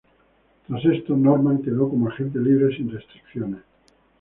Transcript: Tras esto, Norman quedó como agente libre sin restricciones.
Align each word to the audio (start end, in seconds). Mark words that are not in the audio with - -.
Tras 0.67 0.83
esto, 0.83 1.15
Norman 1.15 1.61
quedó 1.61 1.87
como 1.87 2.09
agente 2.09 2.39
libre 2.39 2.75
sin 2.75 2.89
restricciones. 2.91 3.59